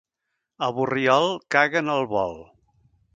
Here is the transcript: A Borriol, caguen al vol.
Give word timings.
A 0.67 0.69
Borriol, 0.77 1.29
caguen 1.57 1.93
al 1.97 2.09
vol. 2.15 2.35